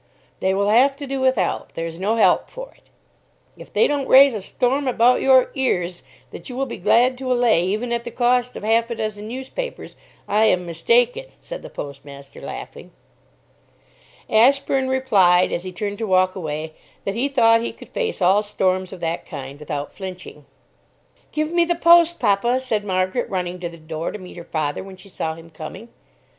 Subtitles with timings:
[0.39, 1.75] "They will have to do without.
[1.75, 2.89] There is no help for it."
[3.55, 7.31] "If they don't raise a storm about your ears that you will be glad to
[7.31, 9.95] allay, even at the cost of half a dozen newspapers,
[10.27, 12.93] I am mistaken," said the postmaster, laughing.
[14.27, 16.73] Ashburn replied, as he turned to walk away,
[17.05, 20.47] that he thought he could face all storms of that kind without flinching.
[21.31, 24.83] "Give me the 'Post,' papa," said Margaret, running to the door to meet her father
[24.83, 25.89] when she saw him coming.